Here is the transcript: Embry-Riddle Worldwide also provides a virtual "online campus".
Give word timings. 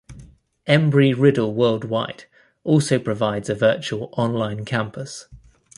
Embry-Riddle 0.67 1.53
Worldwide 1.53 2.23
also 2.63 2.97
provides 2.97 3.51
a 3.51 3.53
virtual 3.53 4.09
"online 4.17 4.65
campus". 4.65 5.27